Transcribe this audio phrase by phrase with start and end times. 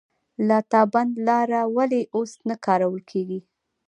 [0.47, 3.39] لاتابند لاره ولې اوس نه کارول کیږي؟